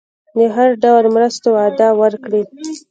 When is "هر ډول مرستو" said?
0.55-1.47